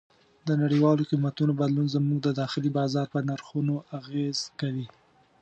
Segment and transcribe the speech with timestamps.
[0.47, 4.87] د نړیوالو قیمتونو بدلون زموږ د داخلي بازار په نرخونو اغېز کوي.